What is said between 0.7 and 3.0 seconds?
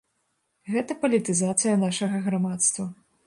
Гэта палітызацыя нашага грамадства.